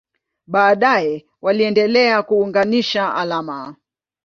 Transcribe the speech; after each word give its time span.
Baadaye 0.47 1.25
waliendelea 1.41 2.23
kuunganisha 2.23 3.15
alama. 3.15 3.75